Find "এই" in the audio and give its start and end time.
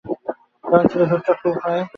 0.05-0.15